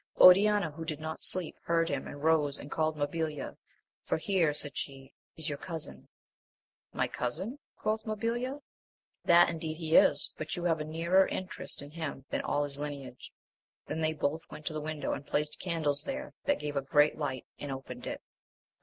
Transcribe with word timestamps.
Oriana, 0.19 0.71
who 0.71 0.83
did 0.83 0.99
not 0.99 1.21
sleep, 1.21 1.55
heard 1.63 1.87
him 1.87 2.07
and 2.07 2.23
rose 2.23 2.57
and 2.57 2.71
called 2.71 2.97
Mabilia, 2.97 3.55
for 4.03 4.17
here, 4.17 4.51
said 4.51 4.75
she, 4.75 5.13
is 5.37 5.47
your 5.47 5.59
cousin. 5.59 6.07
My 6.91 7.07
cousin? 7.07 7.59
quoth 7.77 8.03
Mabilia, 8.05 8.61
that 9.25 9.47
indeed 9.49 9.75
he 9.75 9.95
is, 9.95 10.33
but 10.39 10.55
you 10.55 10.63
have 10.63 10.79
a 10.79 10.85
nearer 10.85 11.27
interest 11.27 11.83
in 11.83 11.91
him 11.91 12.25
than 12.31 12.41
all 12.41 12.63
his 12.63 12.79
lineage; 12.79 13.31
then 13.85 14.01
they 14.01 14.13
both 14.13 14.49
went 14.49 14.65
to 14.65 14.73
the 14.73 14.81
window, 14.81 15.13
and 15.13 15.27
placed 15.27 15.59
candles 15.59 16.01
there 16.03 16.33
that 16.45 16.57
gave 16.59 16.75
a 16.75 16.81
great 16.81 17.19
light, 17.19 17.45
and 17.59 17.71
opened 17.71 18.07
it. 18.07 18.23